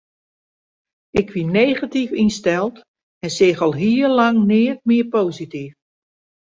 [1.19, 2.75] Ik wie negatyf ynsteld
[3.25, 5.73] en seach al hiel lang neat mear posityf.